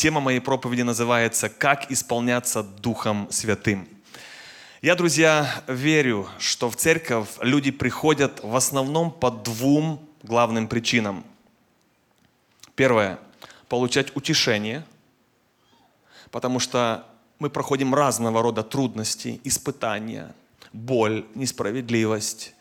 [0.00, 3.86] Тема моей проповеди называется «Как исполняться Духом Святым».
[4.80, 11.22] Я, друзья, верю, что в церковь люди приходят в основном по двум главным причинам.
[12.74, 13.18] Первое–
[13.68, 14.86] получать утешение,
[16.30, 17.04] потому что
[17.38, 20.34] мы проходим разного рода трудности, испытания,
[20.72, 22.54] боль, несправедливость,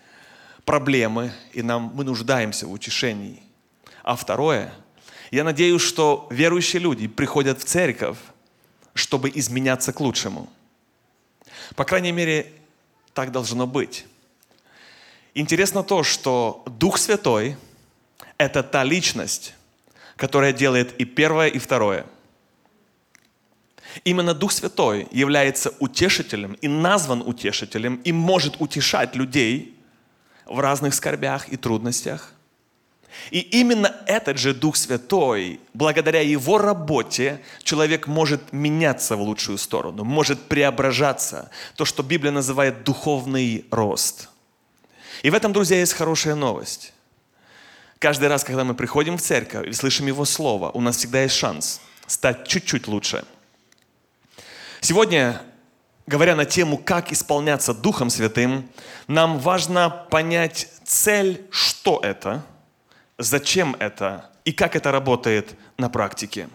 [0.66, 3.42] проблемы, и нам, мы нуждаемся в утешении.
[4.04, 4.74] А второе–
[5.32, 8.18] я надеюсь, что верующие люди приходят в церковь,
[8.94, 10.50] чтобы изменяться к лучшему.
[11.76, 12.52] По крайней мере,
[13.14, 14.06] так должно быть.
[15.36, 17.58] Интересно то, что Дух Святой–
[18.38, 19.54] это та личность,
[20.16, 22.06] которая делает и первое, и второе.
[24.04, 29.78] Именно Дух Святой является утешителем и назван утешителем и может утешать людей
[30.46, 32.34] в разных скорбях и трудностях–
[33.32, 40.04] и именно этот же Дух Святой, благодаря Его работе, человек может меняться в лучшую сторону,
[40.04, 41.50] может преображаться.
[41.76, 44.30] То, что Библия называет духовный рост.
[45.22, 46.94] И в этом, друзья, есть хорошая новость.
[48.00, 51.36] Каждый раз, когда мы приходим в церковь и слышим Его Слово, у нас всегда есть
[51.36, 53.26] шанс стать чуть-чуть лучше.
[54.82, 55.42] Сегодня,
[56.08, 58.70] говоря на тему, как исполняться Духом Святым,
[59.08, 62.44] нам важно понять цель, что это–
[63.20, 66.50] зачем это и как это работает на практике.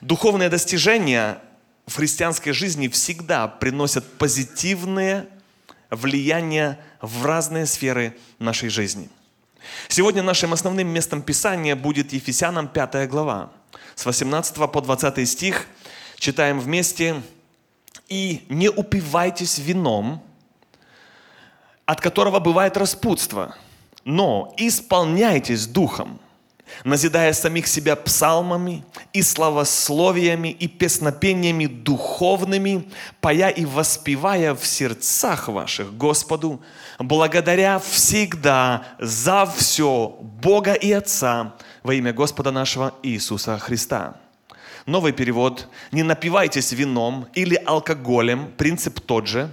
[0.00, 1.38] Духовные достижения
[1.86, 5.26] в христианской жизни всегда приносят позитивные
[5.90, 9.08] влияния в разные сферы нашей жизни.
[9.88, 13.52] Сегодня нашим основным местом Писания будет Ефесянам 5 глава.
[13.94, 15.66] С 18 по 20 стих
[16.18, 17.22] читаем вместе.
[18.08, 20.22] «И не упивайтесь вином,
[21.86, 23.56] от которого бывает распутство,
[24.04, 26.20] но исполняйтесь духом,
[26.84, 32.88] назидая самих себя псалмами и славословиями и песнопениями духовными,
[33.20, 36.60] поя и воспевая в сердцах ваших Господу,
[36.98, 44.16] благодаря всегда за все Бога и Отца во имя Господа нашего Иисуса Христа.
[44.86, 45.68] Новый перевод.
[45.92, 49.50] Не напивайтесь вином или алкоголем, принцип тот же,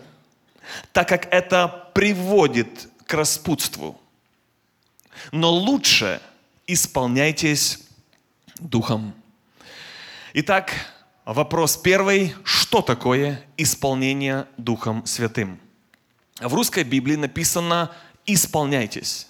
[0.92, 3.98] так как это приводит к распутству–
[5.32, 6.22] но лучше
[6.68, 7.80] исполняйтесь
[8.60, 9.14] Духом.
[10.34, 10.72] Итак,
[11.26, 12.36] вопрос первый.
[12.44, 15.60] Что такое исполнение Духом Святым?
[16.40, 17.92] В русской Библии написано
[18.26, 19.28] «исполняйтесь».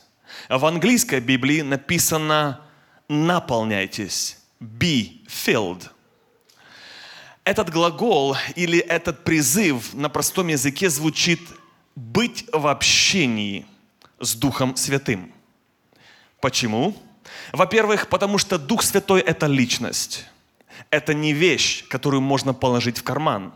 [0.50, 2.62] В английской Библии написано
[3.10, 4.38] «наполняйтесь».
[4.60, 5.90] Be filled.
[7.44, 11.42] Этот глагол или этот призыв на простом языке звучит
[11.96, 13.66] «быть в общении
[14.20, 15.34] с Духом Святым».
[16.42, 16.96] Почему?
[17.54, 20.26] Во-первых, потому что Дух Святой– это личность.
[20.90, 23.54] Это не вещь, которую можно положить в карман.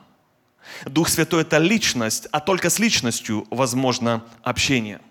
[0.85, 5.01] Дух Святой– это личность, а только с личностью возможно общение.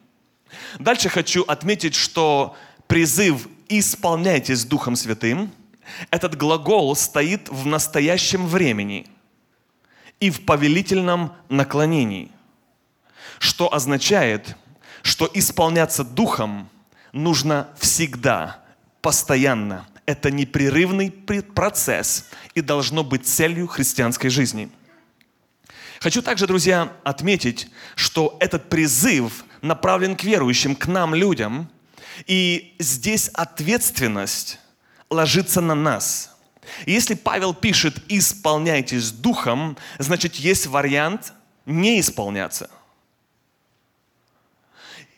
[0.79, 5.53] Дальше хочу отметить, что призыв «исполняйтесь Духом Святым»
[6.11, 9.07] этот глагол стоит в настоящем времени
[10.21, 12.31] и в повелительном наклонении,
[13.39, 14.57] что означает,
[15.03, 16.71] что исполняться Духом–
[17.15, 18.63] нужно всегда,
[19.01, 19.87] постоянно.
[20.05, 24.71] Это непрерывный процесс и должно быть целью христианской жизни.
[26.01, 31.71] Хочу также, друзья, отметить, что этот призыв направлен к верующим, к нам, людям.
[32.27, 34.59] И здесь ответственность
[35.09, 36.37] ложится на нас.
[36.87, 41.33] если Павел пишет «исполняйтесь духом», значит, есть вариант
[41.65, 42.69] не исполняться–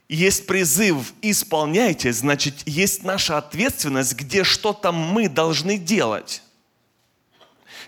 [0.09, 6.43] есть призыв «исполняйте», значит, есть наша ответственность, где что-то мы должны делать.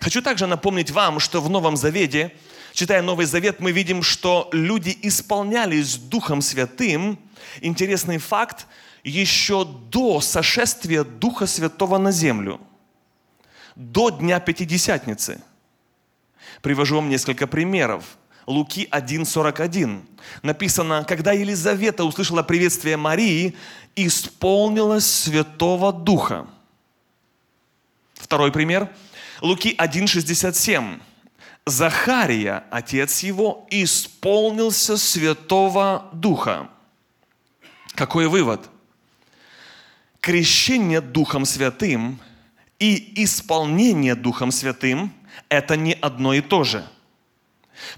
[0.01, 2.35] Хочу также напомнить вам, что в Новом Завете,
[2.73, 7.19] читая Новый Завет, мы видим, что люди исполнялись Духом Святым.
[7.61, 8.67] Интересный факт,
[9.05, 12.61] еще до сошествия Духа Святого на землю,
[13.75, 15.41] до Дня Пятидесятницы.
[16.63, 18.05] Привожу вам несколько примеров.
[18.49, 20.03] Луки 1.41.
[20.43, 23.55] Написано, когда Елизавета услышала приветствие Марии,
[23.95, 26.47] исполнилась Святого Духа.
[28.15, 28.89] Второй пример.
[29.43, 30.99] Луки 1.67.
[31.67, 36.71] Захария, отец его, исполнился Святого Духа.
[37.95, 38.71] Какой вывод?
[40.21, 42.19] Крещение Духом Святым
[42.79, 45.13] и исполнение Духом Святым–
[45.51, 46.89] это не одно и то же–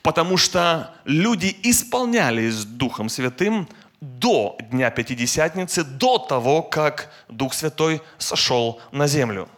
[0.02, 3.68] Потому что люди исполнялись Духом Святым
[4.00, 9.48] до Дня Пятидесятницы, до того, как Дух Святой сошел на землю.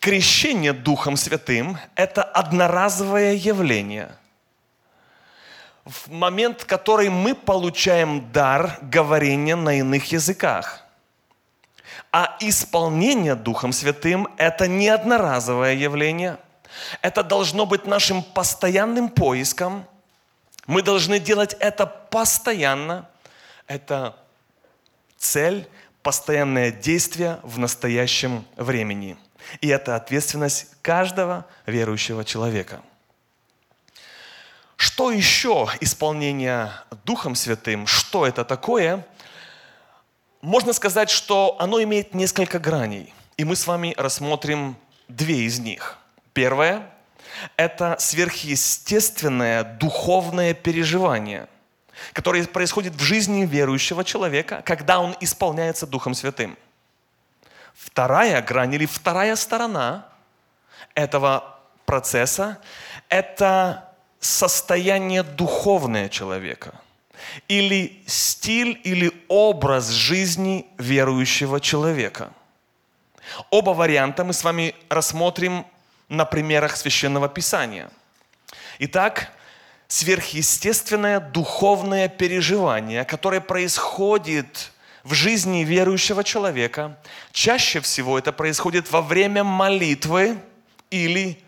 [0.00, 4.16] Крещение Духом Святым– это одноразовое явление.
[5.84, 10.82] В момент, в который мы получаем дар говорения на иных языках.
[12.12, 16.38] А исполнение Духом Святым– это не одноразовое явление.
[17.02, 19.86] Это должно быть нашим постоянным поиском.
[20.66, 23.08] Мы должны делать это постоянно.
[23.66, 24.16] Это
[25.16, 25.68] цель,
[26.02, 29.16] постоянное действие в настоящем времени.
[29.60, 32.82] И это ответственность каждого верующего человека.
[34.76, 36.72] Что еще исполнение
[37.04, 37.86] Духом Святым?
[37.86, 39.06] Что это такое?
[40.42, 43.14] Можно сказать, что оно имеет несколько граней.
[43.36, 44.76] И мы с вами рассмотрим
[45.08, 45.96] две из них.
[46.34, 46.90] Первое–
[47.56, 51.48] это сверхъестественное духовное переживание,
[52.12, 56.58] которое происходит в жизни верующего человека, когда он исполняется Духом Святым.
[57.72, 60.08] Вторая грань или вторая сторона
[60.94, 62.58] этого процесса–
[63.08, 63.88] это
[64.18, 66.74] состояние духовное человека
[67.46, 72.32] или стиль или образ жизни верующего человека.
[73.50, 75.66] Оба варианта мы с вами рассмотрим
[76.14, 77.90] на примерах Священного Писания.
[78.78, 79.30] Итак,
[79.88, 84.72] сверхъестественное духовное переживание, которое происходит
[85.02, 86.98] в жизни верующего человека,
[87.32, 90.38] чаще всего это происходит во время молитвы
[90.90, 91.38] или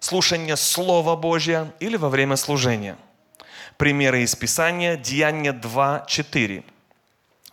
[0.00, 2.96] слушания Слова Божьего или во время служения.
[3.78, 6.62] Примеры из Писания, Деяния 2, 4.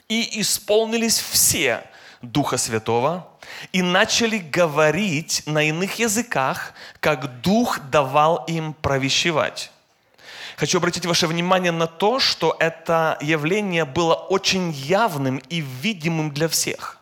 [0.09, 1.83] «И исполнились все
[2.23, 3.27] Духа Святого,
[3.71, 9.71] и начали говорить на иных языках, как Дух давал им провещевать».
[10.55, 16.47] Хочу обратить ваше внимание на то, что это явление было очень явным и видимым для
[16.47, 16.99] всех.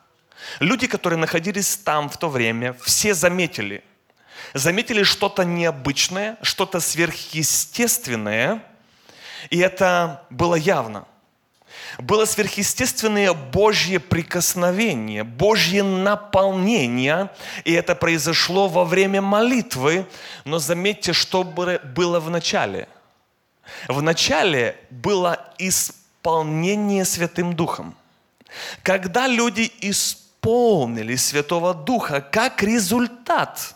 [0.58, 3.84] Люди, которые находились там в то время, все заметили.
[4.54, 8.62] Заметили что-то необычное, что-то сверхъестественное,
[9.50, 11.06] и это было явно.
[11.98, 17.30] Было сверхъестественное Божье прикосновение, Божье наполнение,
[17.64, 20.06] и это произошло во время молитвы,
[20.44, 22.88] но заметьте, что было в начале–
[23.88, 27.94] Вначале было исполнение Святым Духом.
[28.82, 33.74] Когда люди исполнили Святого Духа, как результат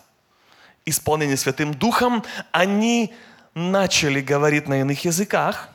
[0.84, 3.14] исполнения Святым Духом, они
[3.54, 5.70] начали говорить на иных языках.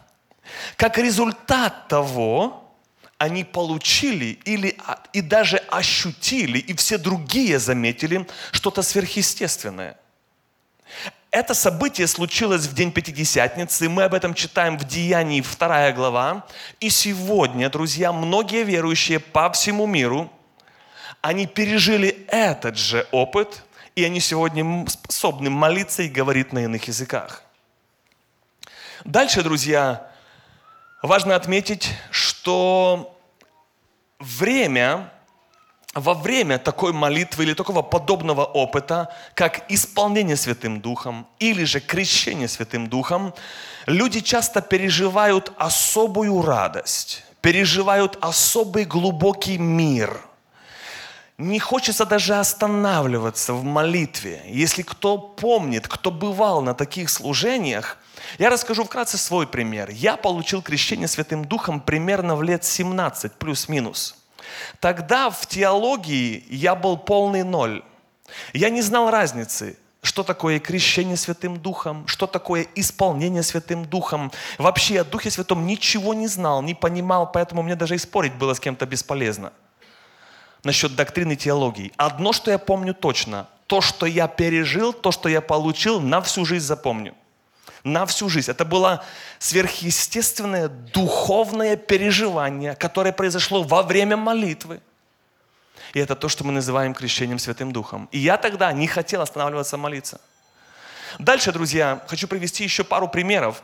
[0.75, 2.75] Как результат того,
[3.17, 4.77] они получили или
[5.13, 9.97] и даже ощутили, и все другие заметили что-то сверхъестественное.
[11.29, 16.45] Это событие случилось в день Пятидесятницы, мы об этом читаем в Деянии 2 глава.
[16.81, 20.29] И сегодня, друзья, многие верующие по всему миру,
[21.21, 23.63] они пережили этот же опыт,
[23.95, 27.43] и они сегодня способны молиться и говорить на иных языках.
[29.05, 30.10] Дальше, друзья,
[31.01, 33.17] важно отметить, что
[34.19, 35.11] время
[35.93, 42.47] во время такой молитвы или такого подобного опыта, как исполнение Святым Духом или же крещение
[42.47, 43.33] Святым Духом,
[43.87, 50.21] люди часто переживают особую радость, переживают особый глубокий мир.
[51.37, 54.43] Не хочется даже останавливаться в молитве.
[54.45, 57.97] Если кто помнит, кто бывал на таких служениях,
[58.37, 59.89] я расскажу вкратце свой пример.
[59.89, 64.15] Я получил крещение Святым Духом примерно в лет 17, плюс-минус–
[64.79, 67.83] Тогда в теологии я был полный ноль.
[68.53, 74.31] Я не знал разницы, что такое крещение Святым Духом, что такое исполнение Святым Духом.
[74.57, 78.53] Вообще о Духе Святом ничего не знал, не понимал, поэтому мне даже и спорить было
[78.53, 79.53] с кем-то бесполезно.
[80.63, 81.91] Насчет доктрины теологии.
[81.97, 86.45] Одно, что я помню точно, то, что я пережил, то, что я получил, на всю
[86.45, 87.15] жизнь запомню
[87.83, 88.51] на всю жизнь.
[88.51, 89.03] Это было
[89.39, 94.81] сверхъестественное духовное переживание, которое произошло во время молитвы.
[95.93, 98.07] И это то, что мы называем крещением Святым Духом.
[98.11, 100.21] И я тогда не хотел останавливаться молиться.
[101.19, 103.63] Дальше, друзья, хочу привести еще пару примеров,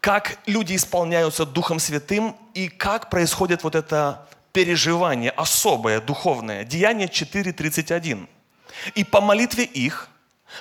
[0.00, 6.64] как люди исполняются Духом Святым и как происходит вот это переживание особое, духовное.
[6.64, 8.28] Деяние 4.31.
[8.94, 10.08] «И по молитве их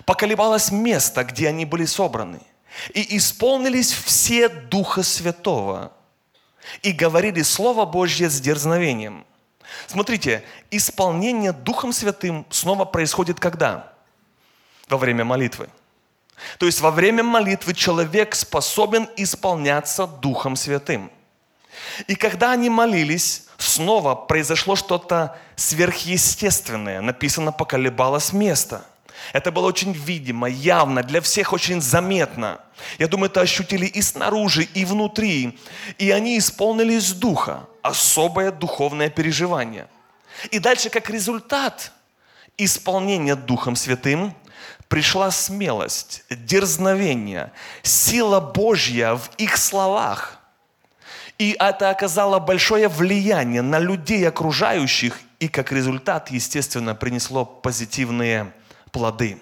[0.05, 2.41] поколебалось место, где они были собраны.
[2.93, 5.91] И исполнились все Духа Святого.
[6.81, 9.25] И говорили Слово Божье с дерзновением.
[9.87, 13.93] Смотрите, исполнение Духом Святым снова происходит когда?
[14.87, 15.69] Во время молитвы.
[16.57, 21.11] То есть во время молитвы человек способен исполняться Духом Святым.
[22.07, 27.01] И когда они молились, снова произошло что-то сверхъестественное.
[27.01, 28.85] Написано, поколебалось место.
[29.33, 32.59] Это было очень видимо, явно, для всех очень заметно.
[32.99, 35.59] Я думаю, это ощутили и снаружи, и внутри.
[35.97, 37.67] И они исполнились духа.
[37.81, 39.87] Особое духовное переживание.
[40.49, 41.91] И дальше, как результат
[42.57, 44.35] исполнения Духом Святым,
[44.87, 47.51] пришла смелость, дерзновение,
[47.81, 50.39] сила Божья в их словах.
[51.37, 58.53] И это оказало большое влияние на людей окружающих, и как результат, естественно, принесло позитивные
[58.91, 59.37] плоды.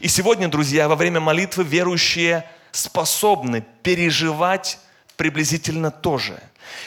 [0.00, 4.78] И сегодня, друзья, во время молитвы верующие способны переживать
[5.16, 6.40] приблизительно то же.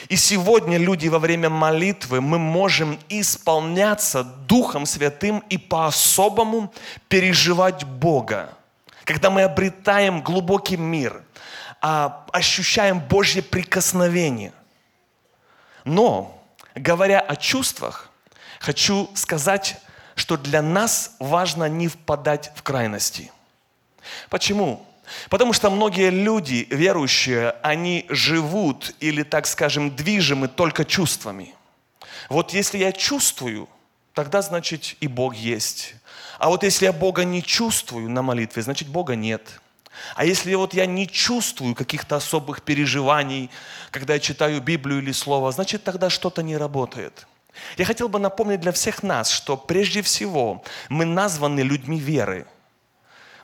[0.08, 6.74] И сегодня люди во время молитвы мы можем исполняться Духом Святым и по-особому
[7.10, 8.54] переживать Бога.
[9.04, 11.24] Когда мы обретаем глубокий мир,
[11.82, 14.54] а, ощущаем Божье прикосновение.
[15.84, 16.42] Но,
[16.76, 18.10] говоря о чувствах,
[18.60, 19.78] хочу сказать
[20.16, 23.32] что для нас важно не впадать в крайности.
[24.30, 24.86] Почему?
[25.30, 31.54] Потому что многие люди, верующие, они живут или, так скажем, движимы только чувствами.
[32.30, 33.68] Вот если я чувствую,
[34.14, 35.96] тогда значит и Бог есть.
[36.40, 39.62] А вот если я Бога не чувствую на молитве, значит Бога нет.
[40.16, 43.50] А если вот я не чувствую каких-то особых переживаний,
[43.92, 47.28] когда я читаю Библию или Слово, значит тогда что-то не работает.
[47.78, 52.48] Я хотел бы напомнить для всех нас, что прежде всего мы названы людьми веры.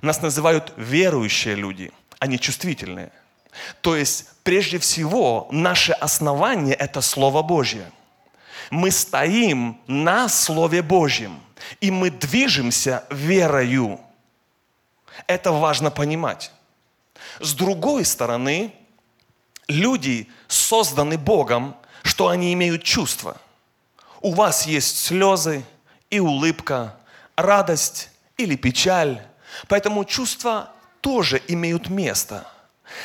[0.01, 3.11] Нас называют верующие люди, а не чувствительные.
[3.81, 7.91] То есть, прежде всего, наше основание– это Слово Божье.
[8.69, 11.39] Мы стоим на Слове Божьем,
[11.81, 13.99] и мы движемся верою.
[15.27, 16.51] Это важно понимать.
[17.39, 18.73] С другой стороны,
[19.67, 23.37] люди созданы Богом, что они имеют чувства–
[24.21, 25.63] у вас есть слезы
[26.09, 26.95] и улыбка,
[27.35, 29.21] радость или печаль.
[29.67, 30.71] Поэтому чувства
[31.01, 32.47] тоже имеют место.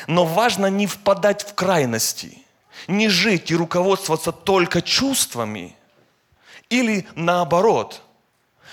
[0.07, 2.39] Но важно не впадать в крайности,
[2.87, 5.75] не жить и руководствоваться только чувствами.
[6.69, 8.01] Или наоборот,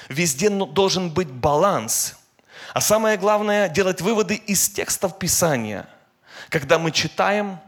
[0.08, 2.16] везде должен быть баланс.
[2.72, 5.87] А самое главное, делать выводы из текстов Писания,
[6.49, 7.61] когда мы читаем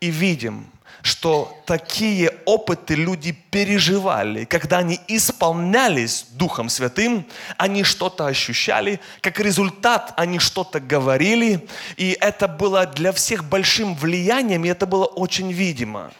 [0.00, 0.70] и видим–
[1.06, 4.44] что такие опыты люди переживали.
[4.44, 7.26] Когда они исполнялись Духом Святым,
[7.58, 14.64] они что-то ощущали, как результат они что-то говорили, и это было для всех большим влиянием,
[14.64, 16.10] и это было очень видимо.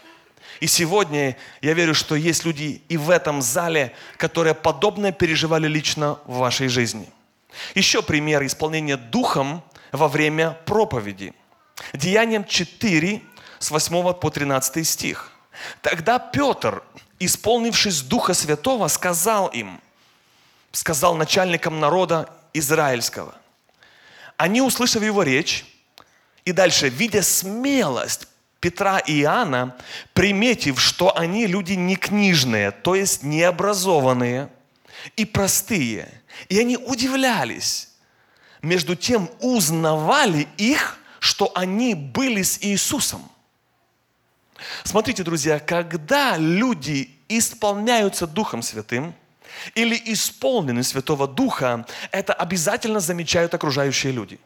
[0.60, 6.18] И сегодня я верю, что есть люди и в этом зале, которые подобное переживали лично
[6.24, 7.08] в вашей жизни.
[7.74, 11.32] Еще пример исполнения Духом во время проповеди.
[11.92, 13.22] Деянием 4,
[13.58, 15.32] с 8 по 13 стих.
[15.80, 16.82] Тогда Петр,
[17.18, 19.80] исполнившись Духа Святого, сказал им,
[20.72, 23.34] сказал начальникам народа израильского.
[24.36, 25.64] Они, услышав его речь,
[26.44, 28.28] и дальше, видя смелость
[28.60, 29.76] Петра и Иоанна,
[30.12, 34.48] приметив, что они люди не книжные, то есть необразованные
[35.16, 37.90] и простые, и они удивлялись,
[38.62, 43.28] между тем узнавали их, что они были с Иисусом.
[44.84, 49.14] Смотрите, друзья, когда люди исполняются Духом Святым
[49.74, 54.38] или исполнены Святого Духа, это обязательно замечают окружающие люди.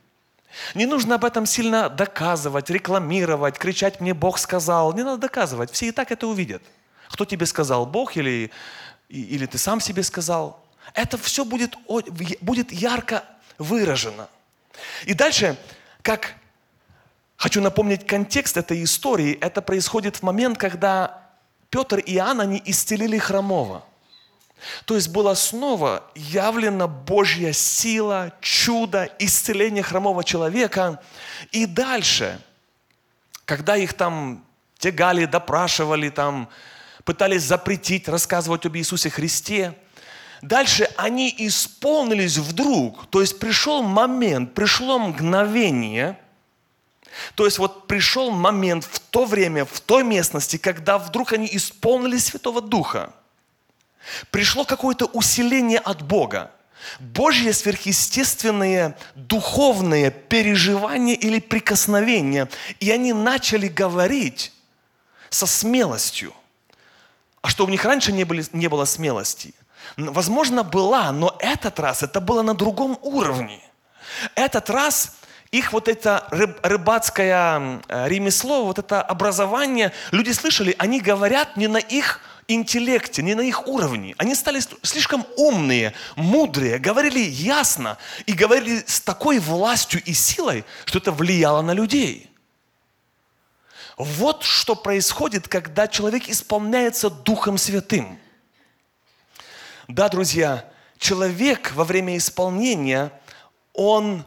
[0.75, 4.93] Не нужно об этом сильно доказывать, рекламировать, кричать «мне Бог сказал».
[4.95, 6.63] Не надо доказывать, все и так это увидят.
[7.09, 8.51] Кто тебе сказал, Бог или,
[9.09, 10.65] или ты сам себе сказал.
[10.95, 11.77] Это все будет,
[12.41, 13.25] будет ярко
[13.59, 14.29] выражено.
[15.05, 15.57] И дальше,
[16.03, 16.35] как
[17.41, 19.33] Хочу напомнить контекст этой истории.
[19.41, 21.23] Это происходит в момент, когда
[21.71, 23.83] Петр и Иоанн, они исцелили хромого.
[24.85, 31.01] То есть была снова явлена Божья сила, чудо, исцеление хромого человека.
[31.51, 32.39] И дальше,
[33.47, 34.45] когда их там
[34.77, 36.51] тягали, допрашивали, там,
[37.05, 39.75] пытались запретить рассказывать об Иисусе Христе,
[40.43, 43.07] дальше они исполнились вдруг.
[43.07, 46.19] То есть пришел момент, пришло мгновение–
[47.35, 52.19] то есть вот пришел момент в то время, в той местности, когда вдруг они исполнили
[52.19, 53.13] Святого Духа.
[54.31, 56.51] Пришло какое-то усиление от Бога.
[56.99, 62.49] Божье сверхъестественное духовное переживание или прикосновение.
[62.81, 64.53] И они начали говорить
[65.29, 66.33] со смелостью.
[67.43, 69.55] А что у них раньше не, были, не было смелости?
[69.97, 73.61] Возможно, была, но этот раз это было на другом уровне.
[74.35, 75.17] Этот раз
[75.51, 82.21] их вот это рыбацкое ремесло, вот это образование, люди слышали, они говорят не на их
[82.47, 84.15] интеллекте, не на их уровне.
[84.19, 90.99] Они стали слишком умные, мудрые, говорили ясно и говорили с такой властью и силой, что
[90.99, 92.31] это влияло на людей.
[93.97, 98.19] Вот что происходит, когда человек исполняется Духом Святым.
[99.89, 100.65] Да, друзья,
[100.99, 103.13] человек во время исполнения,
[103.75, 104.25] он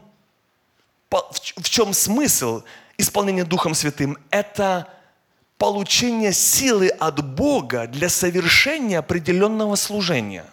[1.22, 2.62] в чем смысл
[2.98, 4.18] исполнения Духом Святым?
[4.30, 4.88] Это
[5.58, 10.46] получение силы от Бога для совершения определенного служения.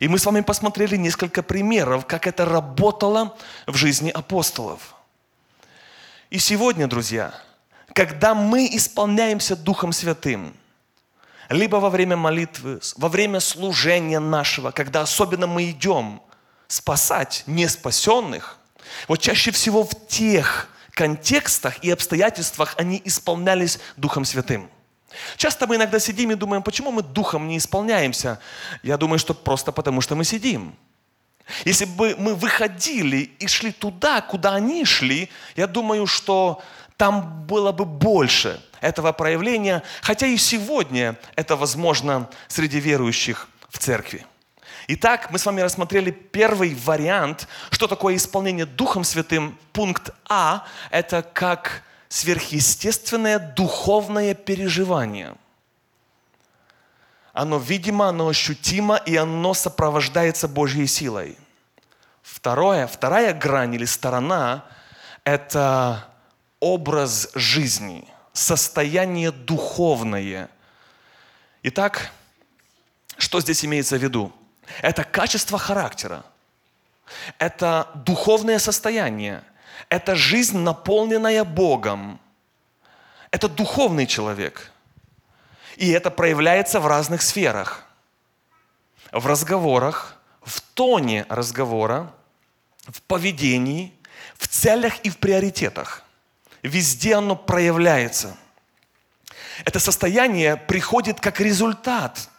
[0.00, 4.94] И мы с вами посмотрели несколько примеров, как это работало в жизни апостолов.
[6.30, 7.34] И сегодня, друзья,
[7.94, 10.54] когда мы исполняемся Духом Святым,
[11.48, 16.20] либо во время молитвы, во время служения нашего, когда особенно мы идем
[16.68, 18.58] спасать неспасенных,
[19.06, 24.68] вот чаще всего в тех контекстах и обстоятельствах они исполнялись Духом Святым.
[25.36, 28.40] Часто мы иногда сидим и думаем, почему мы Духом не исполняемся?
[28.82, 30.74] Я думаю, что просто потому, что мы сидим.
[31.64, 36.60] Если бы мы выходили и шли туда, куда они шли, я думаю, что
[36.96, 44.26] там было бы больше этого проявления, хотя и сегодня это возможно среди верующих в церкви.
[44.90, 49.58] Итак, мы с вами рассмотрели первый вариант, что такое исполнение Духом Святым.
[49.74, 55.34] Пункт А– это как сверхъестественное духовное переживание.
[57.34, 61.36] Оно видимо, оно ощутимо, и оно сопровождается Божьей силой.
[62.22, 64.64] Второе, вторая грань или сторона–
[65.24, 66.08] это
[66.60, 70.48] образ жизни, состояние духовное.
[71.62, 72.10] Итак,
[73.18, 74.32] что здесь имеется в виду?
[74.82, 76.24] Это качество характера.
[77.38, 79.42] Это духовное состояние.
[79.88, 82.20] Это жизнь, наполненная Богом.
[83.30, 84.72] Это духовный человек.
[85.76, 87.84] И это проявляется в разных сферах.
[89.12, 92.12] В разговорах, в тоне разговора,
[92.86, 93.94] в поведении,
[94.36, 96.04] в целях и в приоритетах.
[96.62, 98.36] Везде оно проявляется.
[99.64, 102.28] Это состояние приходит как результат–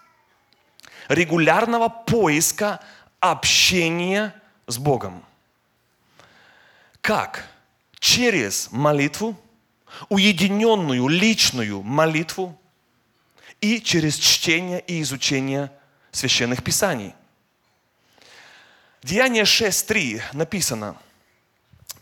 [1.10, 2.80] регулярного поиска
[3.20, 4.34] общения
[4.68, 5.26] с Богом.
[7.02, 7.46] Как?
[8.00, 9.38] Через молитву,
[10.08, 12.58] уединенную личную молитву
[13.60, 15.72] и через чтение и изучение
[16.12, 17.14] священных писаний.
[19.04, 20.96] Деяние 6.3 написано.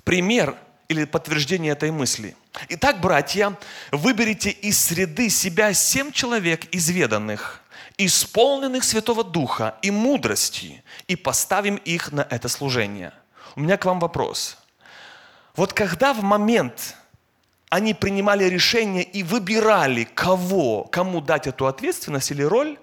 [0.03, 2.35] Пример или подтверждение этой мысли.
[2.69, 3.57] Итак, братья,
[3.91, 7.61] выберите из среды себя семь человек изведанных,
[7.97, 13.11] исполненных Святого Духа и мудрости, и поставим их на это служение.
[13.55, 14.57] У меня к вам вопрос.
[15.55, 16.95] Вот когда в момент
[17.69, 22.77] они принимали решение и выбирали, кого, кому дать эту ответственность или роль,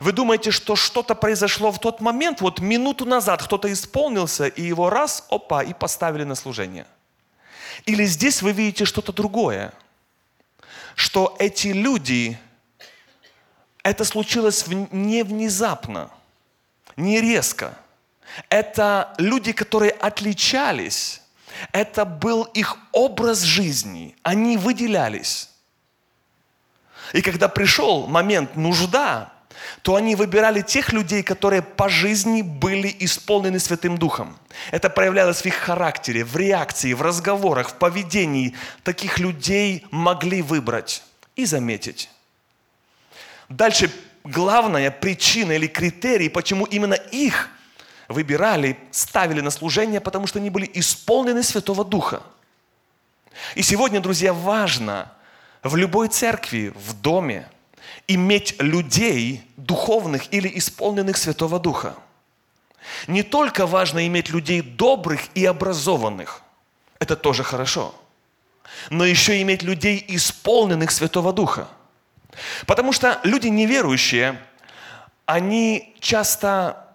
[0.00, 4.90] вы думаете, что что-то произошло в тот момент, вот минуту назад кто-то исполнился, и его
[4.90, 6.86] раз, опа, и поставили на служение.
[7.86, 9.72] Или здесь вы видите что-то другое,
[10.94, 12.38] что эти люди
[13.82, 16.10] это случилось не внезапно,
[16.96, 17.76] не резко.
[18.48, 21.20] Это люди, которые отличались.
[21.72, 24.16] Это был их образ жизни.
[24.22, 25.50] Они выделялись.
[27.12, 29.32] И когда пришел момент нужда,
[29.82, 34.38] то они выбирали тех людей, которые по жизни были исполнены Святым Духом.
[34.70, 38.54] Это проявлялось в их характере, в реакции, в разговорах, в поведении.
[38.82, 41.02] Таких людей могли выбрать
[41.36, 42.08] и заметить.
[43.52, 43.92] Дальше
[44.24, 47.50] главная причина или критерий, почему именно их
[48.08, 52.22] выбирали, ставили на служение, потому что они были исполнены Святого Духа.
[53.54, 55.12] И сегодня, друзья, важно
[55.62, 57.46] в любой церкви, в доме,
[58.08, 61.94] иметь людей духовных или исполненных Святого Духа.
[63.06, 66.42] Не только важно иметь людей добрых и образованных,
[66.98, 67.94] это тоже хорошо,
[68.88, 71.68] но еще иметь людей исполненных Святого Духа–
[72.66, 74.40] Потому что люди неверующие,
[75.26, 76.88] они часто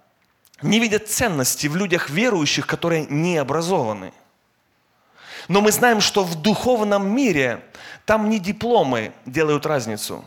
[0.61, 4.13] не видят ценности в людях верующих, которые не образованы.
[5.47, 7.63] Но мы знаем, что в духовном мире
[8.05, 10.25] там не дипломы делают разницу,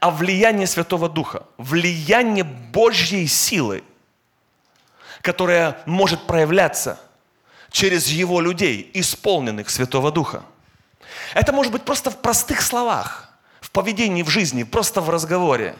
[0.00, 3.82] а влияние Святого Духа, влияние Божьей силы,
[5.20, 6.98] которая может проявляться
[7.70, 10.42] через Его людей, исполненных Святого Духа.
[11.34, 13.27] Это может быть просто в простых словах
[13.68, 15.76] в поведении, в жизни, просто в разговоре,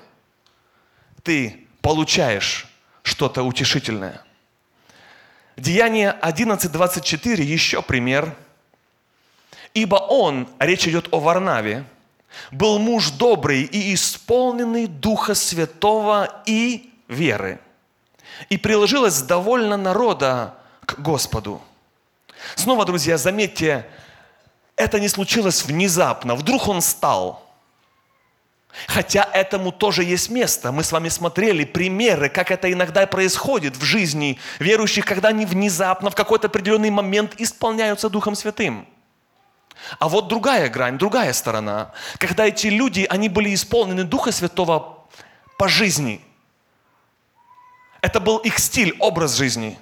[1.22, 2.68] ты получаешь
[3.02, 4.22] что-то утешительное.
[5.56, 8.36] Деяние 11.24, еще пример.
[9.72, 11.86] Ибо он, речь идет о Варнаве,
[12.50, 17.58] был муж добрый и исполненный Духа Святого и веры.
[18.50, 21.62] И приложилось довольно народа к Господу.
[22.54, 23.86] Снова, друзья, заметьте,
[24.76, 26.34] это не случилось внезапно.
[26.34, 27.47] Вдруг он стал.
[28.86, 30.72] Хотя этому тоже есть место.
[30.72, 36.10] Мы с вами смотрели примеры, как это иногда происходит в жизни верующих, когда они внезапно
[36.10, 38.86] в какой-то определенный момент исполняются Духом Святым.
[39.98, 45.06] А вот другая грань, другая сторона, когда эти люди, они были исполнены Духа Святого
[45.56, 46.20] по жизни.
[48.00, 49.78] Это был их стиль, образ жизни.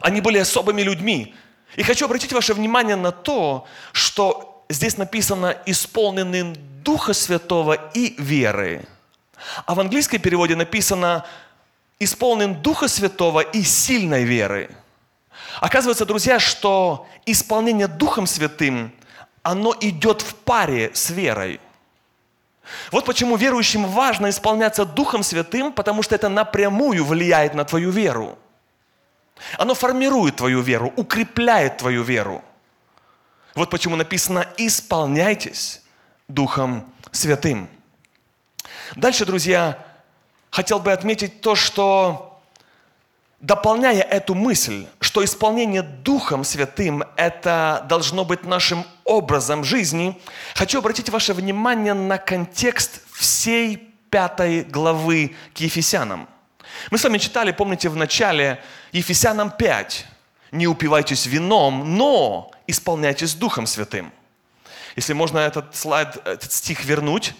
[0.00, 1.34] Они были особыми людьми.
[1.76, 8.86] И хочу обратить ваше внимание на то, что здесь написано «исполненным Духа Святого и веры».
[9.66, 11.24] А в английском переводе написано
[11.98, 14.70] «исполнен Духа Святого и сильной веры».
[15.60, 18.92] Оказывается, друзья, что исполнение Духом Святым,
[19.42, 21.60] оно идет в паре с верой.
[22.90, 28.38] Вот почему верующим важно исполняться Духом Святым, потому что это напрямую влияет на твою веру.
[29.58, 32.42] Оно формирует твою веру, укрепляет твою веру.
[33.54, 35.82] Вот почему написано «исполняйтесь
[36.26, 37.68] Духом Святым».
[38.96, 39.78] Дальше, друзья,
[40.50, 42.42] хотел бы отметить то, что
[43.40, 50.20] дополняя эту мысль, что исполнение Духом Святым– это должно быть нашим образом жизни,
[50.54, 56.28] хочу обратить ваше внимание на контекст всей пятой главы к Ефесянам.
[56.90, 58.60] Мы с вами читали, помните, в начале
[58.92, 60.06] Ефесянам 5.
[60.50, 64.12] «Не упивайтесь вином, но исполняйтесь Духом Святым».
[64.96, 67.34] Если можно этот слайд, этот стих вернуть.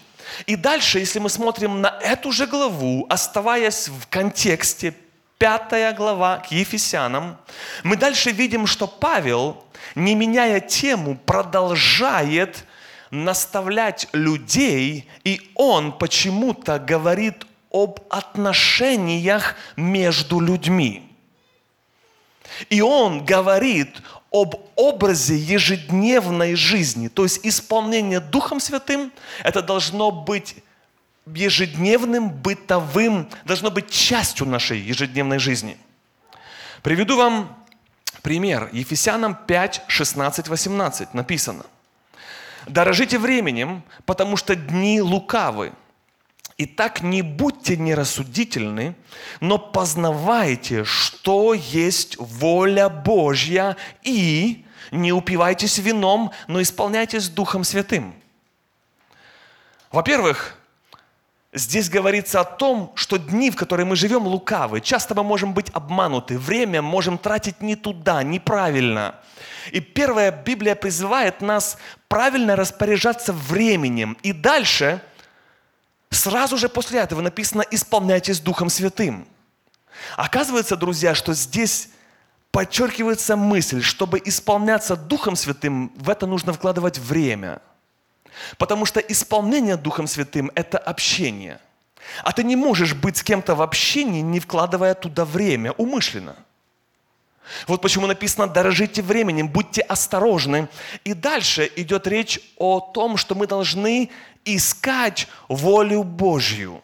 [0.45, 4.93] И дальше, если мы смотрим на эту же главу, оставаясь в контексте
[5.37, 7.37] пятая глава к Ефесянам,
[7.83, 12.65] мы дальше видим, что Павел, не меняя тему, продолжает
[13.11, 21.09] наставлять людей, и он почему-то говорит об отношениях между людьми.
[22.69, 24.01] И он говорит
[24.35, 27.07] об образе ежедневной жизни.
[27.07, 29.13] То есть исполнение Духом Святым,
[29.45, 30.57] это должно быть
[31.25, 35.77] ежедневным, бытовым, должно быть частью нашей ежедневной жизни.
[36.83, 37.55] Приведу вам
[38.21, 38.69] пример.
[38.73, 41.65] Ефесянам 5, 16, 18 написано.
[42.67, 45.71] «Дорожите временем, потому что дни лукавы.
[46.57, 48.95] Итак, не будьте нерассудительны,
[49.41, 58.15] но познавайте, что есть воля Божья, и не упивайтесь вином, но исполняйтесь Духом Святым».
[59.91, 60.57] Во-первых,
[61.55, 64.81] Здесь говорится о том, что дни, в которые мы живем, лукавы.
[64.81, 66.37] Часто мы можем быть обмануты.
[66.37, 69.15] Время можем тратить не туда, неправильно.
[69.71, 71.77] И первая Библия призывает нас
[72.09, 74.17] правильно распоряжаться временем.
[74.21, 75.01] И дальше,
[76.15, 79.27] сразу же после этого написано «исполняйтесь Духом Святым».
[80.17, 81.89] Оказывается, друзья, что здесь
[82.51, 87.61] подчеркивается мысль, чтобы исполняться Духом Святым, в это нужно вкладывать время–
[88.57, 91.59] Потому что исполнение Духом Святым– это общение.
[92.23, 96.35] А ты не можешь быть с кем-то в общении, не вкладывая туда время, умышленно.
[97.67, 100.67] Вот почему написано «дорожите временем, будьте осторожны».
[101.03, 104.11] И дальше идет речь о том, что мы должны
[104.45, 106.81] искать волю Божью.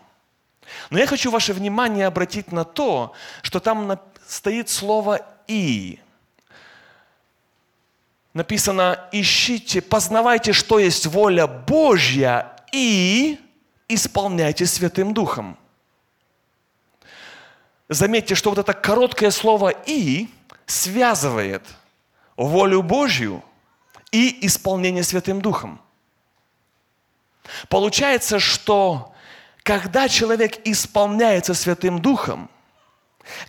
[0.89, 5.99] Но я хочу ваше внимание обратить на то, что там стоит слово «и»
[8.33, 13.39] написано, ищите, познавайте, что есть воля Божья и
[13.87, 15.57] исполняйте Святым Духом.
[17.89, 20.29] Заметьте, что вот это короткое слово «и»
[20.65, 21.63] связывает
[22.37, 23.43] волю Божью
[24.11, 25.81] и исполнение Святым Духом.
[27.69, 29.13] Получается, что
[29.63, 32.49] когда человек исполняется Святым Духом,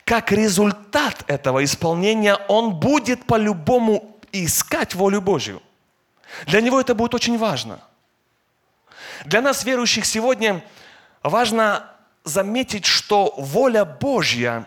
[0.04, 5.62] как результат этого исполнения, он будет по-любому искать волю Божью.
[6.46, 7.80] Для него это будет очень важно.
[9.24, 10.64] Для нас, верующих, сегодня
[11.22, 11.88] важно
[12.24, 14.66] заметить, что воля Божья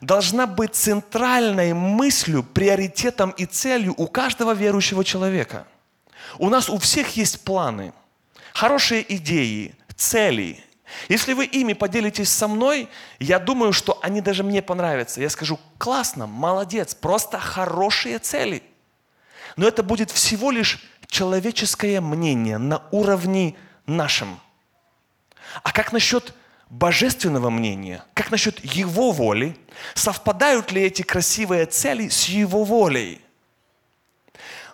[0.00, 5.66] должна быть центральной мыслью, приоритетом и целью у каждого верующего человека.
[6.38, 7.92] У нас у всех есть планы,
[8.52, 10.62] хорошие идеи, цели.
[11.08, 15.20] Если вы ими поделитесь со мной, я думаю, что они даже мне понравятся.
[15.20, 18.62] Я скажу, классно, молодец, просто хорошие цели–
[19.56, 24.40] но это будет всего лишь человеческое мнение на уровне нашем.
[25.62, 26.34] А как насчет
[26.68, 29.56] божественного мнения, как насчет Его воли,
[29.94, 33.20] совпадают ли эти красивые цели с Его волей.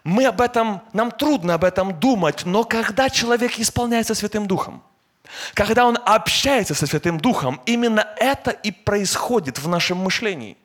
[0.06, 4.84] Мы об этом, нам трудно об этом думать, но когда человек исполняется Святым Духом,
[5.52, 10.56] когда он общается со Святым Духом, именно это и происходит в нашем мышлении.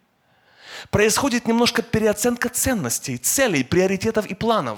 [0.92, 4.78] Происходит немножко переоценка ценностей, целей, приоритетов и планов.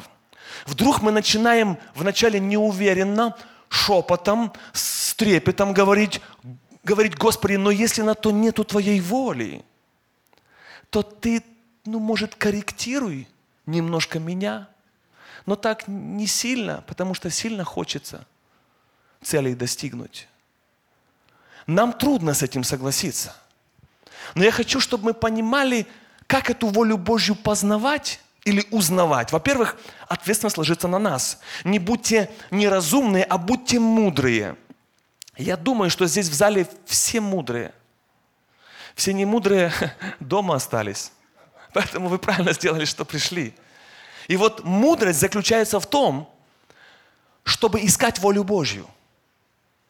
[0.66, 3.36] Вдруг мы начинаем вначале неуверенно,
[3.68, 6.22] шепотом, с трепетом говорить,
[6.86, 9.66] говорить, Господи, но если на то нету Твоей воли,
[10.90, 11.44] то Ты,
[11.84, 13.28] ну, может, корректируй
[13.66, 14.70] немножко меня,
[15.46, 18.26] но так не сильно, потому что сильно хочется
[19.22, 20.28] целей достигнуть.
[21.68, 23.36] Нам трудно с этим согласиться.
[24.36, 25.88] Но я хочу, чтобы мы понимали,
[26.28, 29.32] как эту волю Божью познавать или узнавать.
[29.32, 31.40] Во-первых, ответственность ложится на нас.
[31.64, 34.58] Не будьте неразумные, а будьте мудрые.
[35.38, 37.74] Я думаю, что здесь в зале все мудрые.
[38.96, 39.72] Все немудрые
[40.20, 41.12] дома остались.
[41.74, 43.54] Поэтому вы правильно сделали, что пришли.
[44.28, 46.30] И вот мудрость заключается в том,
[47.44, 48.88] чтобы искать волю Божью.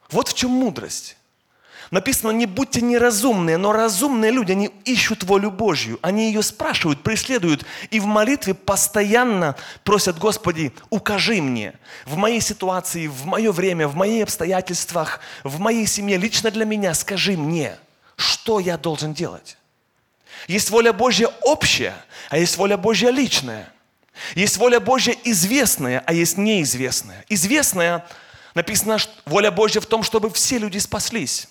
[0.10, 1.17] Вот в чем мудрость.
[1.91, 6.00] Написано, не будьте неразумные, но разумные люди, они ищут волю Божью.
[6.02, 7.65] Они ее спрашивают, преследуют.
[7.91, 11.74] И в молитве постоянно просят, Господи, укажи мне
[12.06, 16.96] в моей ситуации, в мое время, в моих обстоятельствах, в моей семье, лично для меня,
[16.96, 17.78] скажи мне,
[18.15, 19.58] что я должен делать.
[20.47, 21.95] Есть воля Божья общая,
[22.29, 23.71] а есть воля Божья личная.
[24.36, 27.25] Есть воля Божья известная, а есть неизвестная.
[27.29, 28.06] Известная,
[28.53, 31.47] написано, воля Божья в том, чтобы все люди спаслись.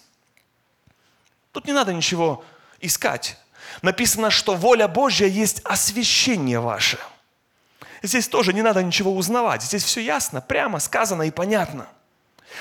[1.52, 2.44] Тут не надо ничего
[2.80, 3.36] искать.
[3.82, 6.98] Написано, что воля Божья есть освящение ваше.
[8.02, 9.62] Здесь тоже не надо ничего узнавать.
[9.62, 11.86] Здесь все ясно, прямо сказано и понятно.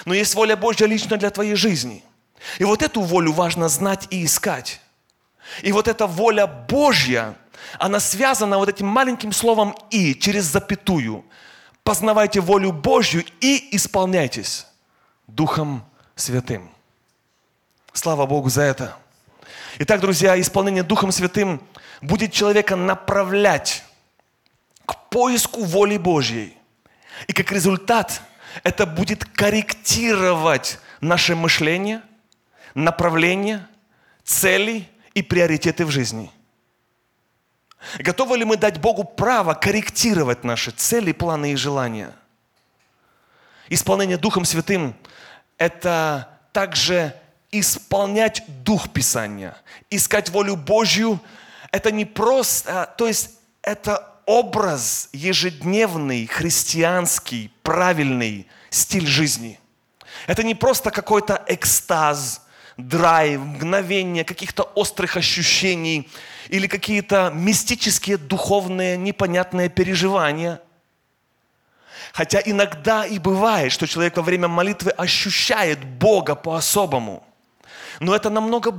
[0.06, 2.04] Но есть воля Божья лично для твоей жизни.
[2.60, 4.81] И вот эту волю важно знать и искать.
[5.62, 7.36] И вот эта воля Божья,
[7.78, 11.26] она связана вот этим маленьким словом «и» через запятую.
[11.84, 14.68] Познавайте волю Божью и исполняйтесь
[15.28, 15.84] Духом
[16.16, 16.70] Святым.
[17.94, 18.96] Слава Богу за это.
[19.80, 21.62] Итак, друзья, исполнение Духом Святым
[22.02, 23.84] будет человека направлять
[24.86, 26.58] к поиску воли Божьей.
[27.28, 28.22] И как результат
[28.64, 32.02] это будет корректировать наше мышление,
[32.76, 33.68] направление,
[34.24, 36.32] цели и приоритеты в жизни.
[38.00, 42.14] Готовы ли мы дать Богу право корректировать наши цели, планы и желания?
[43.70, 44.96] Исполнение Духом Святым–
[45.58, 47.16] это также
[47.52, 49.58] исполнять Дух Писания,
[49.90, 51.20] искать волю Божью,
[51.72, 59.60] это не просто, то есть это образ ежедневный, христианский, правильный стиль жизни.
[60.28, 62.42] Это не просто какой-то экстаз,
[62.78, 66.10] драйв, мгновение каких-то острых ощущений
[66.50, 70.62] или какие-то мистические, духовные, непонятные переживания.
[72.14, 77.24] Хотя иногда и бывает, что человек во время молитвы ощущает Бога по-особому–
[78.02, 78.74] но это намного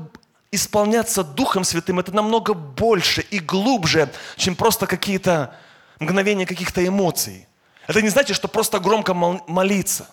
[0.50, 5.54] исполняться Духом Святым, это намного больше и глубже, чем просто какие-то
[6.00, 7.46] мгновения каких-то эмоций.
[7.86, 10.08] Это не значит, что просто громко молиться.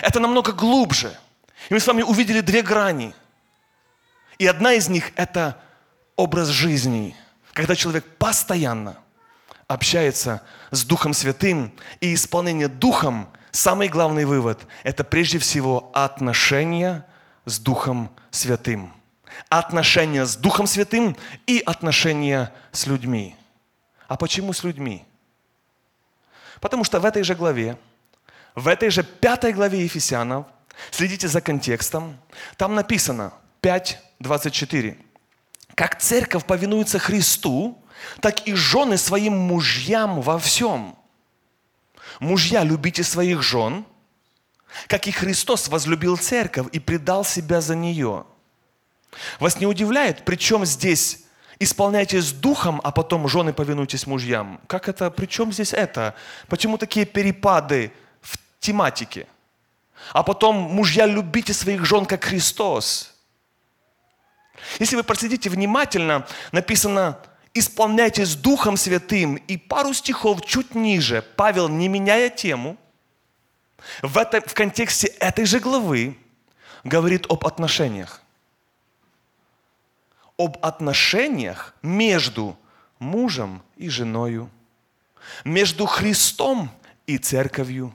[0.00, 1.16] Это намного глубже.
[1.68, 3.14] И мы с вами увидели две грани.
[4.38, 5.60] И одна из них– это
[6.16, 7.16] образ жизни,
[7.52, 8.96] когда человек постоянно
[9.66, 17.04] общается с Духом Святым, и исполнение Духом, самый главный вывод– это прежде всего отношения
[17.44, 18.92] с Духом Святым.
[19.48, 21.16] Отношения с Духом Святым
[21.46, 23.36] и отношения с людьми.
[24.06, 25.04] А почему с людьми?
[26.60, 27.78] Потому что в этой же главе,
[28.54, 30.46] в этой же пятой главе Ефесянов,
[30.90, 32.18] следите за контекстом,
[32.56, 34.96] там написано 5.24.
[35.74, 37.82] Как церковь повинуется Христу,
[38.20, 40.96] так и жены своим мужьям во всем.
[42.20, 43.84] Мужья, любите своих жен–
[44.86, 48.24] как и Христос возлюбил церковь и предал себя за нее.
[49.40, 51.24] Вас не удивляет, причем здесь
[51.58, 54.60] исполняйтесь духом, а потом жены повинуйтесь мужьям?
[54.66, 56.14] Как это, причем здесь это?
[56.48, 59.26] Почему такие перепады в тематике?
[60.12, 63.14] А потом мужья любите своих жен, как Христос.
[64.78, 67.18] Если вы проследите внимательно, написано
[67.54, 69.36] «исполняйтесь Духом Святым».
[69.36, 72.76] И пару стихов чуть ниже Павел, не меняя тему–
[74.02, 76.18] в, этом, в контексте этой же главы
[76.84, 78.22] говорит об отношениях.
[80.36, 82.56] Об отношениях между
[82.98, 84.50] мужем и женою,
[85.44, 86.70] между Христом
[87.06, 87.92] и церковью.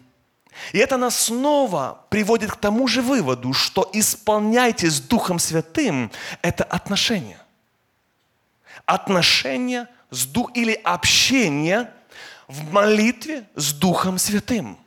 [0.71, 6.11] И это нас снова приводит к тому же выводу, что исполняйтесь Духом Святым–
[6.41, 7.39] это отношения.
[8.85, 11.91] Отношения с Дух или общение
[12.47, 14.77] в молитве с Духом Святым.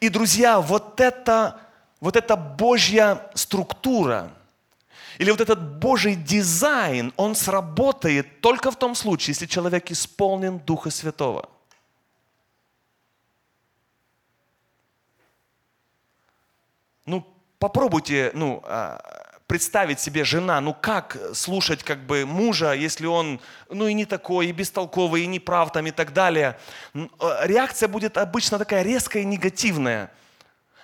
[0.00, 1.60] И, друзья, вот это,
[2.00, 4.30] вот эта Божья структура
[5.18, 10.90] или вот этот Божий дизайн, он сработает только в том случае, если человек исполнен Духа
[10.90, 11.48] Святого–
[17.10, 17.26] Ну,
[17.58, 19.00] попробуйте, ну, а,
[19.48, 24.46] представить себе жена, ну как слушать как бы мужа, если он, ну и не такой,
[24.46, 26.56] и бестолковый, и не прав там и так далее.
[26.94, 30.12] А, реакция будет обычно такая резкая и негативная.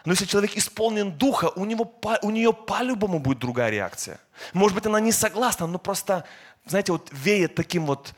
[0.04, 4.18] Но если человек исполнен духа, у, него, у нее по-любому будет другая реакция.
[4.52, 6.24] Может быть, она не согласна, но просто,
[6.66, 8.14] знаете, вот веет таким вот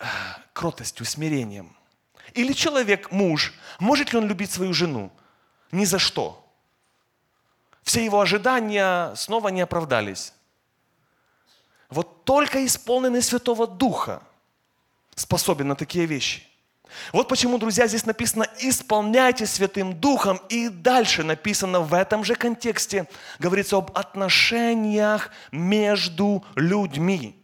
[0.00, 0.06] а,
[0.52, 1.76] кротостью, смирением.
[2.34, 5.12] Или человек, муж, может ли он любить свою жену?
[5.70, 6.42] Ни за что
[7.86, 10.32] все его ожидания снова не оправдались.
[11.88, 14.22] Вот только исполненный Святого Духа
[15.14, 16.42] способен на такие вещи.
[17.12, 23.08] Вот почему, друзья, здесь написано «исполняйте Святым Духом», и дальше написано в этом же контексте,
[23.38, 27.40] говорится об отношениях между людьми.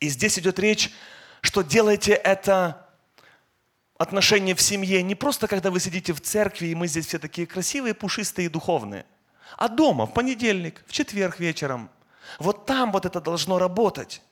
[0.00, 0.92] И здесь идет речь,
[1.40, 2.88] что делайте это
[3.96, 7.46] отношения в семье не просто, когда вы сидите в церкви, и мы здесь все такие
[7.46, 9.06] красивые, пушистые и духовные–
[9.56, 11.90] а дома в понедельник, в четверг вечером.
[12.38, 14.22] Вот там вот это должно работать.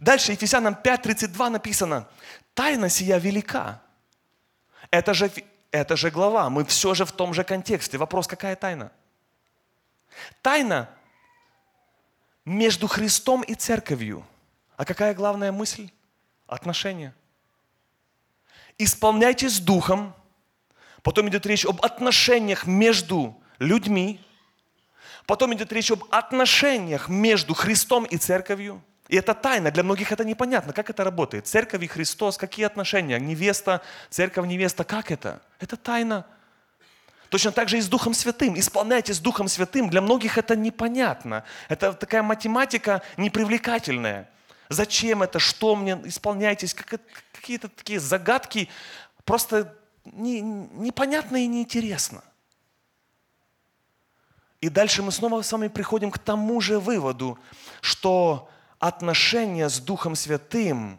[0.00, 2.08] Дальше Ефесянам 5.32 написано,
[2.54, 3.80] тайна сия велика.
[4.90, 5.30] Это же,
[5.70, 7.98] это же глава, мы все же в том же контексте.
[7.98, 8.92] Вопрос, какая тайна?
[10.42, 10.88] Тайна
[12.44, 14.24] между Христом и церковью.
[14.76, 15.90] А какая главная мысль?
[16.46, 17.14] Отношения.
[18.78, 20.14] Исполняйтесь духом.
[21.02, 24.20] Потом идет речь об отношениях между людьми.
[25.26, 28.82] Потом идет речь об отношениях между Христом и церковью.
[29.08, 31.46] И это тайна, для многих это непонятно, как это работает.
[31.46, 33.18] Церковь и Христос, какие отношения?
[33.20, 35.40] Невеста, церковь, невеста, как это?
[35.60, 36.26] Это тайна.
[37.28, 38.58] Точно так же и с Духом Святым.
[38.58, 39.90] Исполняйте с Духом Святым.
[39.90, 41.44] Для многих это непонятно.
[41.68, 44.28] Это такая математика непривлекательная.
[44.68, 45.38] Зачем это?
[45.38, 46.00] Что мне?
[46.04, 46.74] Исполняйтесь.
[46.74, 47.00] Как,
[47.32, 48.68] какие-то такие загадки
[49.24, 52.22] просто не, непонятно и неинтересно.
[54.66, 57.38] И дальше мы снова с вами приходим к тому же выводу,
[57.80, 58.48] что
[58.80, 60.98] отношения с Духом Святым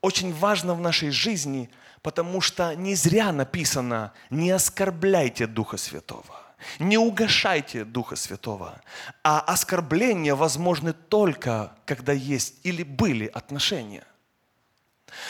[0.00, 1.68] очень важно в нашей жизни,
[2.02, 6.40] потому что не зря написано «не оскорбляйте Духа Святого».
[6.78, 8.80] Не угошайте Духа Святого.
[9.24, 14.04] А оскорбления возможны только, когда есть или были отношения.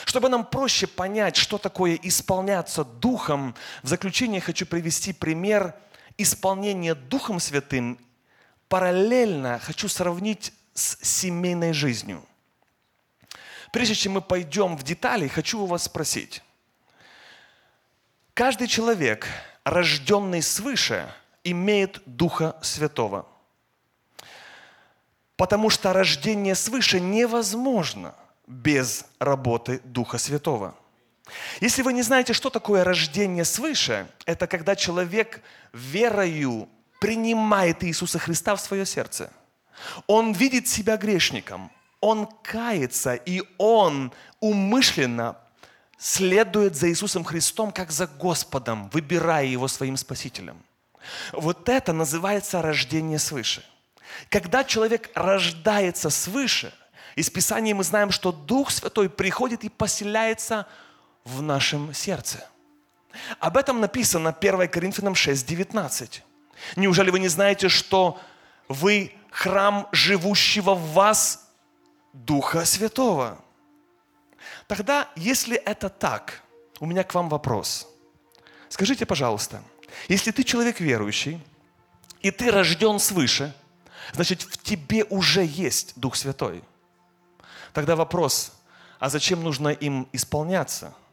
[0.04, 5.74] Чтобы нам проще понять, что такое исполняться Духом, в заключение хочу привести пример–
[6.18, 7.98] исполнение Духом Святым
[8.68, 12.24] параллельно хочу сравнить с семейной жизнью.
[13.72, 16.42] Прежде чем мы пойдем в детали, хочу у вас спросить.
[18.34, 19.26] Каждый человек,
[19.64, 23.26] рожденный свыше, имеет Духа Святого.
[25.36, 28.14] Потому что рождение свыше невозможно
[28.46, 30.76] без работы Духа Святого–
[31.60, 35.40] если вы не знаете, что такое рождение свыше, это когда человек
[35.72, 36.68] верою
[37.00, 39.30] принимает Иисуса Христа в свое сердце.
[40.06, 45.36] Он видит себя грешником, он кается, и он умышленно
[45.98, 50.62] следует за Иисусом Христом, как за Господом, выбирая Его своим Спасителем.
[51.32, 53.64] Вот это называется рождение свыше.
[54.28, 56.72] Когда человек рождается свыше,
[57.16, 60.68] из Писания мы знаем, что Дух Святой приходит и поселяется в
[61.42, 62.46] нашем сердце.
[63.38, 66.22] Об этом написано 1 Коринфянам 6, 19.
[66.76, 68.20] Неужели вы не знаете, что
[68.68, 71.48] вы храм живущего в вас
[72.12, 73.38] Духа Святого?
[74.66, 76.42] Тогда, если это так,
[76.80, 77.88] у меня к вам вопрос.
[78.68, 79.62] Скажите, пожалуйста,
[80.08, 81.40] если ты человек верующий,
[82.20, 83.54] и ты рожден свыше,
[84.12, 86.62] значит, в тебе уже есть Дух Святой.
[87.72, 88.52] Тогда вопрос,
[88.98, 90.94] а зачем нужно им исполняться–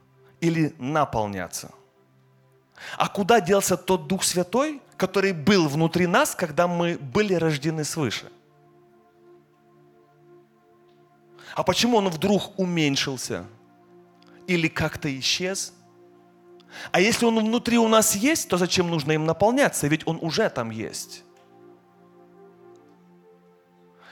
[0.41, 1.71] или наполняться.
[2.98, 8.31] А куда делся тот Дух Святой, который был внутри нас, когда мы были рождены свыше?
[11.54, 13.46] А почему он вдруг уменьшился?
[14.48, 15.73] Или как-то исчез?
[16.92, 19.87] А если он внутри у нас есть, то зачем нужно им наполняться?
[19.87, 21.23] Ведь он уже там есть.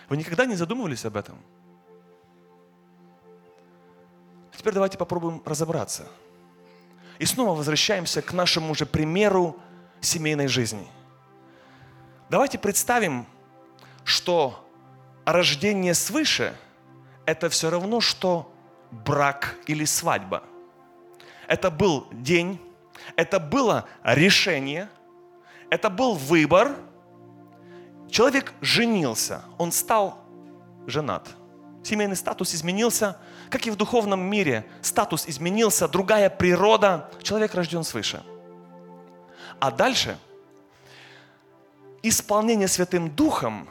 [0.10, 1.38] Вы никогда не задумывались об этом?
[4.60, 6.06] Теперь давайте попробуем разобраться.
[7.18, 9.56] И снова возвращаемся к нашему же примеру
[10.02, 10.86] семейной жизни.
[12.30, 13.26] Давайте представим,
[14.04, 14.70] что
[15.24, 16.58] рождение свыше–
[17.26, 18.54] это все равно, что
[18.92, 20.44] брак или свадьба.
[21.48, 22.60] Это был день,
[23.16, 24.90] это было решение,
[25.70, 26.76] это был выбор.
[28.12, 30.20] Человек женился, он стал
[30.86, 31.30] женат.
[31.90, 33.18] Семейный статус изменился,
[33.50, 34.64] как и в духовном мире.
[34.84, 37.10] Статус изменился, другая природа.
[37.24, 38.22] Человек рожден свыше.
[39.60, 40.16] А дальше
[42.04, 43.68] исполнение Святым Духом,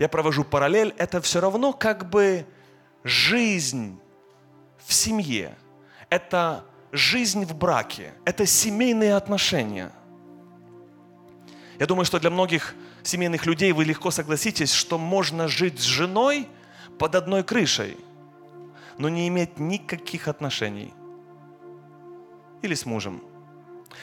[0.00, 2.46] я провожу параллель, это все равно как бы
[3.04, 4.00] жизнь
[4.84, 5.56] в семье.
[6.08, 8.12] Это жизнь в браке.
[8.24, 9.92] Это семейные отношения.
[11.78, 12.74] Я думаю, что для многих
[13.04, 16.48] семейных людей вы легко согласитесь, что можно жить с женой
[17.00, 17.96] под одной крышей,
[18.98, 20.92] но не иметь никаких отношений.
[22.60, 23.22] Или с мужем.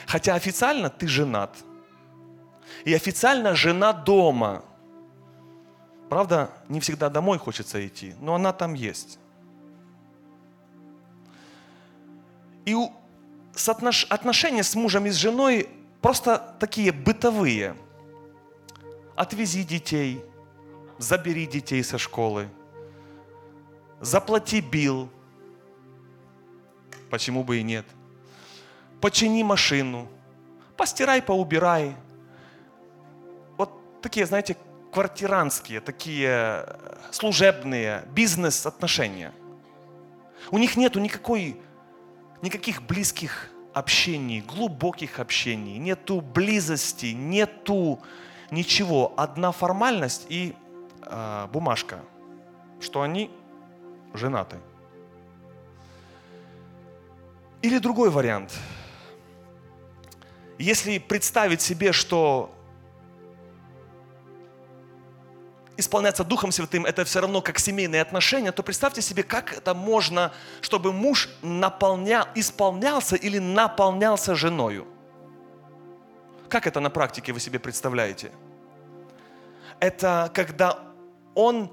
[0.07, 1.55] Хотя официально ты женат.
[2.85, 4.63] И официально жена дома.
[6.09, 9.19] Правда, не всегда домой хочется идти, но она там есть.
[12.65, 12.75] И
[14.09, 15.69] отношения с мужем и с женой
[16.01, 17.75] просто такие бытовые.
[19.15, 20.19] Отвези детей,
[20.97, 22.49] забери детей со школы,
[24.01, 25.09] заплати бил,
[27.09, 27.85] почему бы и нет,
[29.01, 30.07] почини машину,
[30.75, 31.95] постирай, поубирай.
[33.57, 34.57] Вот такие, знаете,
[34.91, 36.29] квартиранские, такие
[36.65, 39.33] э, служебные бизнес-отношения.
[40.51, 41.59] У них нету никакой,
[42.41, 47.99] никаких близких общений, глубоких общений, нету близости, нету
[48.49, 49.13] ничего.
[49.17, 50.55] Одна формальность и
[51.03, 51.99] э, бумажка,
[52.79, 53.29] что они
[54.13, 54.57] женаты.
[57.61, 58.53] Или другой вариант.
[60.57, 62.53] Если представить себе, что
[65.77, 70.33] исполняться Духом Святым, это все равно как семейные отношения, то представьте себе, как это можно,
[70.61, 74.87] чтобы муж наполнял, исполнялся или наполнялся женою.
[76.49, 78.31] Как это на практике вы себе представляете?
[79.79, 80.79] Это когда
[81.35, 81.71] он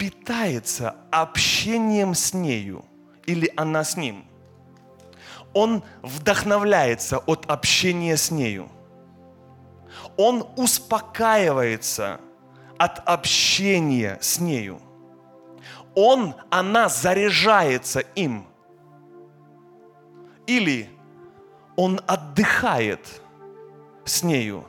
[0.00, 2.86] питается общением с нею
[3.26, 4.24] или она с ним.
[5.52, 8.70] Он вдохновляется от общения с нею.
[10.16, 12.18] Он успокаивается
[12.78, 14.80] от общения с нею.
[15.94, 18.46] Он, она заряжается им.
[20.46, 20.88] Или
[21.76, 23.20] он отдыхает
[24.06, 24.66] с нею.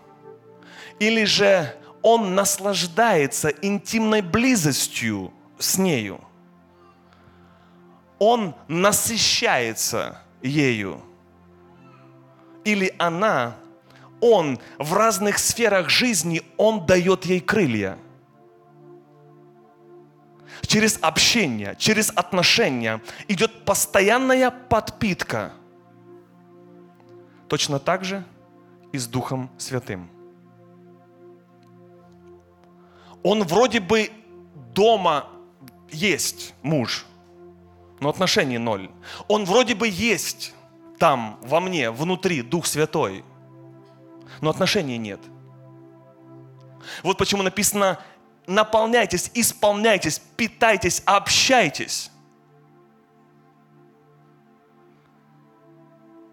[0.99, 6.19] Или же он наслаждается интимной близостью с нею.
[8.19, 11.01] Он насыщается ею.
[12.63, 13.55] Или она
[14.21, 17.97] он в разных сферах жизни, Он дает ей крылья.
[20.61, 25.53] Через общение, через отношения идет постоянная подпитка.
[27.49, 28.23] Точно так же
[28.93, 30.09] и с Духом Святым.
[33.23, 34.11] Он вроде бы
[34.73, 35.27] дома
[35.91, 37.05] есть муж,
[37.99, 38.89] но отношений ноль.
[39.27, 40.53] Он вроде бы есть
[40.97, 43.23] там, во мне, внутри, Дух Святой–
[44.39, 45.19] но отношений нет.
[47.03, 47.99] Вот почему написано,
[48.47, 52.11] наполняйтесь, исполняйтесь, питайтесь, общайтесь.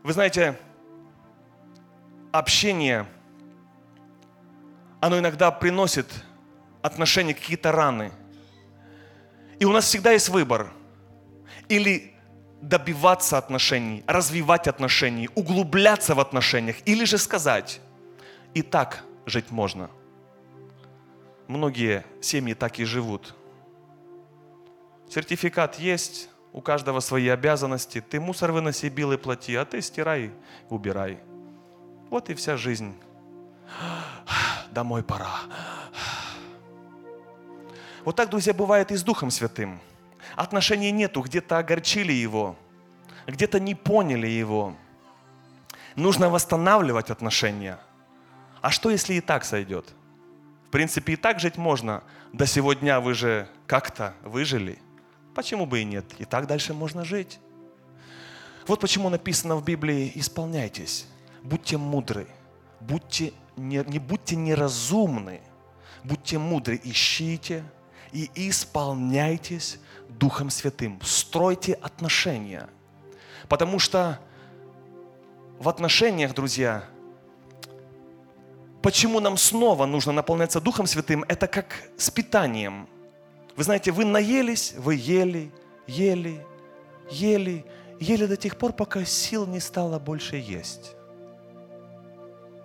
[0.03, 0.59] Вы знаете,
[2.33, 3.07] общение,
[5.01, 6.07] оно иногда приносит
[6.83, 8.13] отношения какие-то раны.
[9.59, 10.73] И у нас всегда есть выбор.
[11.69, 12.15] Или
[12.61, 17.81] добиваться отношений, развивать отношения, углубляться в отношениях, или же сказать,
[18.55, 19.91] и так жить можно.
[21.47, 23.35] Многие семьи так и живут.
[25.09, 28.01] Сертификат есть, у каждого свои обязанности.
[28.01, 30.33] Ты мусор выноси, бил и плати, а ты стирай,
[30.69, 31.19] убирай.
[32.11, 32.95] Вот и вся жизнь.
[34.71, 35.41] Домой пора.
[38.09, 39.81] Вот так, друзья, бывает и с Духом Святым.
[40.35, 42.57] Отношений нету, где-то огорчили его,
[43.27, 44.75] где-то не поняли его.
[45.95, 47.79] Нужно восстанавливать отношения–
[48.61, 49.95] а что, если и так сойдет?
[50.67, 52.03] В принципе, и так жить можно.
[52.33, 54.79] До сегодня вы же как-то выжили.
[55.35, 56.05] Почему бы и нет?
[56.19, 57.39] И так дальше можно жить.
[58.67, 61.07] Вот почему написано в Библии «исполняйтесь,
[61.43, 62.27] будьте мудры,
[62.81, 65.41] будьте, не, не будьте неразумны,
[66.05, 67.65] будьте мудры, ищите
[68.13, 69.79] и исполняйтесь
[70.09, 72.69] Духом Святым, стройте отношения».
[73.49, 74.19] Потому что
[75.59, 76.85] в отношениях, друзья,
[78.83, 82.89] почему нам снова нужно наполняться Духом Святым, это как с питанием.
[83.57, 85.51] Вы знаете, вы наелись, вы ели,
[85.87, 86.47] ели,
[87.11, 87.65] ели,
[87.99, 90.93] ели до тех пор, пока сил не стало больше есть.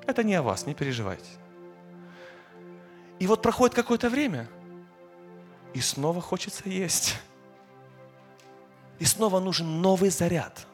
[0.06, 1.26] Это не о вас, не переживайте.
[3.20, 4.48] И вот проходит какое-то время,
[5.74, 7.15] и снова хочется есть.
[8.99, 10.67] И снова нужен новый заряд.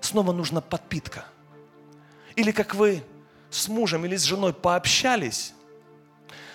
[0.00, 1.24] Снова нужна подпитка.
[2.36, 3.02] Или как вы
[3.50, 5.54] с мужем или с женой пообщались,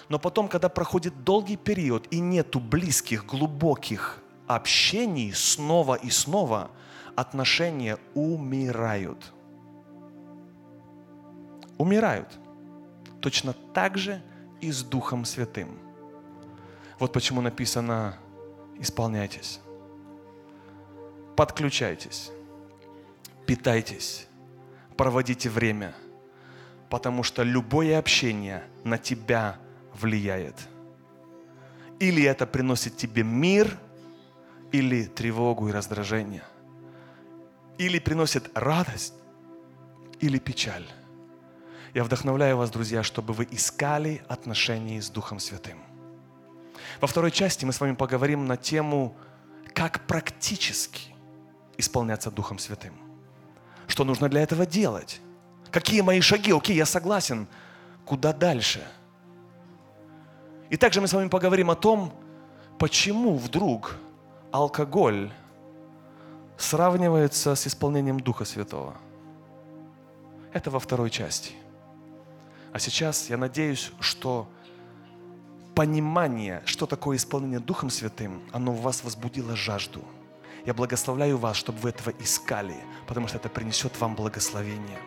[0.09, 6.72] но потом, когда проходит долгий период и нету близких, глубоких общений, снова и снова
[7.16, 9.34] отношения умирают.
[11.78, 12.28] Умирают.
[13.22, 14.22] Точно так же
[14.61, 15.83] и с Духом Святым.
[17.04, 18.18] Вот почему написано
[18.80, 19.60] «исполняйтесь»
[21.36, 22.32] подключайтесь,
[23.45, 24.26] питайтесь,
[24.95, 25.95] проводите время,
[26.89, 29.58] потому что любое общение на тебя
[29.93, 30.56] влияет.
[31.99, 33.78] Или это приносит тебе мир,
[34.72, 36.45] или тревогу и раздражение.
[37.78, 39.16] Или приносит радость,
[40.22, 40.88] или печаль.
[41.93, 45.93] Я вдохновляю вас, друзья, чтобы вы искали отношения с Духом Святым.
[47.02, 49.16] Во второй части мы с вами поговорим на тему,
[49.74, 51.14] как практически
[51.78, 52.94] исполняться Духом Святым.
[53.88, 55.20] Что нужно для этого делать?
[55.72, 56.52] Какие мои шаги?
[56.52, 57.48] Окей, я согласен.
[58.06, 58.86] Куда дальше?
[60.70, 62.14] И также мы с вами поговорим о том,
[62.80, 63.98] почему вдруг
[64.52, 65.32] алкоголь
[66.58, 68.96] сравнивается с исполнением Духа Святого.
[70.54, 71.54] Это во второй части.
[72.72, 74.48] А сейчас я надеюсь, что
[75.76, 80.01] понимание, что такое исполнение Духом Святым, оно в вас возбудило жажду–
[80.65, 84.97] я благословляю вас, чтобы вы этого искали, потому что это принесет вам благословение.